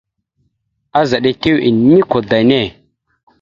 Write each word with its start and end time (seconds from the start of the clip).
Azaɗ 0.99 1.23
etew 1.31 1.57
enikwada 1.67 2.37
enne. 2.41 2.61